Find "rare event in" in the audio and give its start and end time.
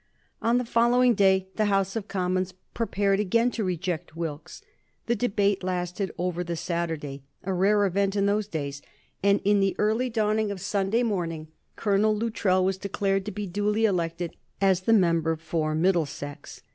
7.53-8.25